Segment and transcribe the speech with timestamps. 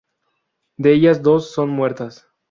[0.77, 2.25] De ellas dos son muertas.